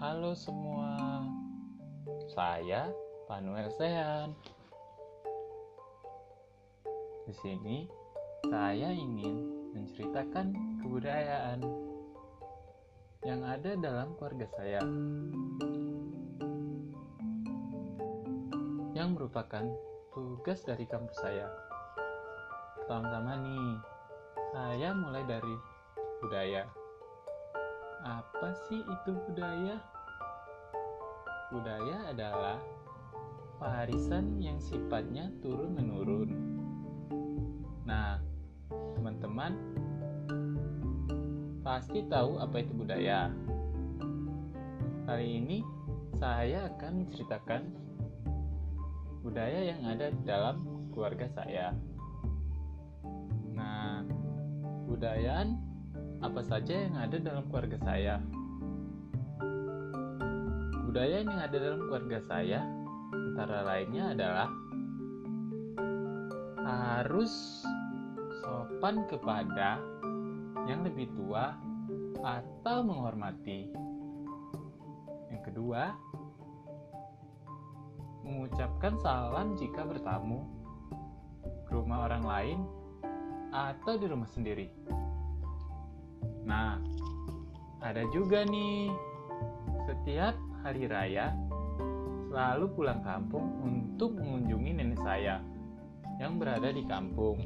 Halo 0.00 0.32
semua, 0.32 1.22
saya 2.32 2.88
Panuel 3.28 3.68
Sehan. 3.76 4.32
Di 7.28 7.34
sini 7.36 7.84
saya 8.48 8.90
ingin 8.96 9.44
menceritakan 9.76 10.56
kebudayaan 10.80 11.60
yang 13.28 13.44
ada 13.44 13.76
dalam 13.76 14.16
keluarga 14.16 14.48
saya 14.56 14.80
yang 18.96 19.12
merupakan 19.12 19.68
tugas 20.16 20.64
dari 20.64 20.88
kampus 20.88 21.20
saya. 21.20 21.46
Pertama-tama 22.80 23.36
nih, 23.44 23.68
saya 24.50 24.90
mulai 24.90 25.22
dari 25.30 25.54
budaya. 26.18 26.66
Apa 28.02 28.50
sih 28.66 28.82
itu 28.82 29.10
budaya? 29.30 29.78
Budaya 31.54 32.10
adalah 32.10 32.58
warisan 33.62 34.42
yang 34.42 34.58
sifatnya 34.58 35.30
turun-menurun. 35.38 36.34
Nah, 37.86 38.18
teman-teman 38.98 39.54
pasti 41.62 42.02
tahu 42.10 42.42
apa 42.42 42.58
itu 42.58 42.74
budaya. 42.74 43.30
Kali 45.06 45.26
ini 45.38 45.62
saya 46.18 46.66
akan 46.74 47.06
menceritakan 47.06 47.62
budaya 49.22 49.60
yang 49.62 49.86
ada 49.86 50.10
dalam 50.26 50.66
keluarga 50.90 51.30
saya. 51.30 51.70
Budayaan 55.00 55.56
apa 56.20 56.44
saja 56.44 56.84
yang 56.84 56.92
ada 56.92 57.16
dalam 57.16 57.48
keluarga 57.48 57.80
saya? 57.80 58.20
Budaya 60.84 61.24
yang 61.24 61.40
ada 61.40 61.56
dalam 61.56 61.88
keluarga 61.88 62.20
saya 62.28 62.60
antara 63.08 63.64
lainnya 63.64 64.12
adalah 64.12 64.52
harus 66.68 67.64
sopan 68.44 69.08
kepada 69.08 69.80
yang 70.68 70.84
lebih 70.84 71.08
tua 71.16 71.56
atau 72.20 72.84
menghormati. 72.84 73.72
Yang 75.32 75.42
kedua, 75.48 75.96
mengucapkan 78.20 79.00
salam 79.00 79.56
jika 79.56 79.80
bertamu 79.80 80.44
ke 81.64 81.72
rumah 81.72 82.04
orang 82.04 82.24
lain 82.28 82.60
atau 83.50 83.98
di 83.98 84.06
rumah 84.06 84.30
sendiri. 84.30 84.70
Nah, 86.46 86.78
ada 87.82 88.02
juga 88.10 88.46
nih, 88.46 88.90
setiap 89.86 90.34
hari 90.62 90.86
raya 90.86 91.34
selalu 92.30 92.66
pulang 92.78 93.02
kampung 93.02 93.58
untuk 93.66 94.14
mengunjungi 94.14 94.70
nenek 94.70 95.00
saya 95.02 95.42
yang 96.22 96.38
berada 96.38 96.70
di 96.70 96.86
kampung. 96.86 97.42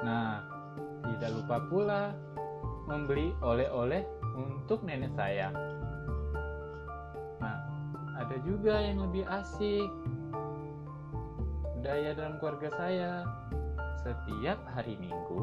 Nah, 0.00 0.40
tidak 1.04 1.30
lupa 1.36 1.56
pula 1.68 2.02
membeli 2.88 3.32
oleh-oleh 3.44 4.04
untuk 4.36 4.84
nenek 4.84 5.12
saya. 5.12 5.52
Nah, 7.40 7.58
ada 8.16 8.36
juga 8.46 8.80
yang 8.80 9.04
lebih 9.04 9.24
asik. 9.28 9.90
Budaya 11.76 12.16
dalam 12.16 12.40
keluarga 12.40 12.70
saya, 12.80 13.12
setiap 14.02 14.58
hari 14.74 14.98
Minggu, 14.98 15.40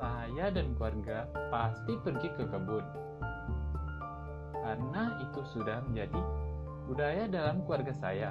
saya 0.00 0.48
dan 0.52 0.76
keluarga 0.76 1.28
pasti 1.48 1.96
pergi 2.00 2.28
ke 2.34 2.44
kebun. 2.48 2.84
Karena 4.60 5.20
itu 5.24 5.40
sudah 5.52 5.80
menjadi 5.88 6.20
budaya 6.88 7.24
dalam 7.28 7.64
keluarga 7.64 7.92
saya. 7.96 8.30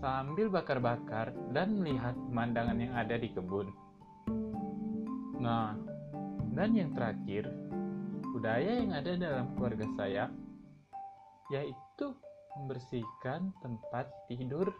Sambil 0.00 0.52
bakar-bakar 0.52 1.32
dan 1.56 1.80
melihat 1.80 2.12
pemandangan 2.28 2.76
yang 2.76 2.92
ada 2.92 3.16
di 3.16 3.28
kebun. 3.32 3.72
Nah, 5.40 5.76
dan 6.52 6.70
yang 6.76 6.92
terakhir, 6.92 7.48
budaya 8.32 8.84
yang 8.84 8.92
ada 8.92 9.12
dalam 9.16 9.52
keluarga 9.56 9.86
saya 9.96 10.28
yaitu 11.52 12.06
membersihkan 12.56 13.52
tempat 13.60 14.08
tidur 14.30 14.72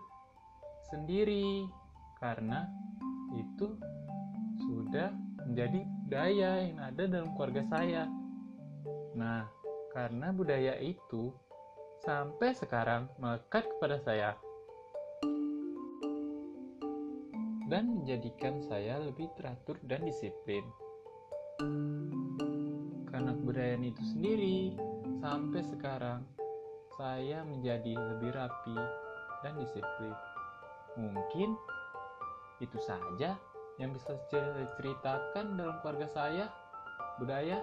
sendiri 0.89 1.69
karena 2.25 2.65
itu 3.37 3.77
sudah 4.65 5.13
menjadi 5.45 5.85
budaya 5.85 6.51
yang 6.65 6.81
ada 6.81 7.05
dalam 7.05 7.29
keluarga 7.37 7.61
saya. 7.69 8.09
Nah, 9.13 9.45
karena 9.93 10.33
budaya 10.33 10.81
itu 10.81 11.29
sampai 12.01 12.57
sekarang 12.57 13.13
melekat 13.21 13.69
kepada 13.77 14.01
saya 14.01 14.41
dan 17.69 17.93
menjadikan 18.01 18.57
saya 18.73 19.05
lebih 19.05 19.29
teratur 19.37 19.77
dan 19.85 20.09
disiplin. 20.09 20.65
Karena 23.13 23.37
kebudayaan 23.37 23.85
itu 23.85 24.03
sendiri, 24.17 24.73
sampai 25.21 25.61
sekarang 25.61 26.25
saya 26.97 27.45
menjadi 27.45 27.93
lebih 27.95 28.33
rapi 28.33 28.79
dan 29.45 29.61
disiplin. 29.61 30.15
Mungkin 30.99 31.53
itu 32.63 32.79
saja 32.83 33.35
yang 33.83 33.91
bisa 33.91 34.15
saya 34.31 34.71
ceritakan 34.79 35.59
dalam 35.59 35.77
keluarga 35.83 36.07
saya, 36.07 36.47
budaya. 37.19 37.59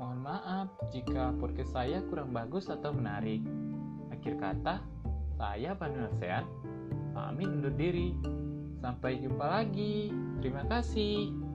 Mohon 0.00 0.18
maaf 0.24 0.68
jika 0.90 1.36
podcast 1.36 1.76
saya 1.76 2.00
kurang 2.08 2.32
bagus 2.32 2.72
atau 2.72 2.90
menarik. 2.90 3.44
Akhir 4.10 4.40
kata, 4.40 4.82
saya 5.36 5.76
Pandu 5.76 6.08
Sehat, 6.18 6.48
pamit 7.12 7.46
undur 7.46 7.74
diri. 7.76 8.16
Sampai 8.80 9.20
jumpa 9.20 9.44
lagi. 9.44 10.08
Terima 10.40 10.64
kasih. 10.64 11.49